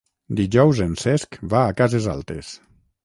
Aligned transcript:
Dijous 0.39 0.79
en 0.85 0.95
Cesc 1.01 1.37
va 1.53 1.61
a 1.67 1.77
Cases 1.83 2.09
Altes. 2.15 2.51